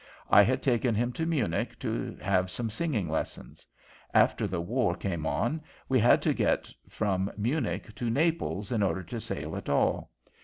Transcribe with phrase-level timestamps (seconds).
[0.31, 3.67] I had taken him to Munich to have some singing lessons.
[4.15, 9.03] After the war came on we had to get from Munich to Naples in order
[9.03, 10.09] to sail at all.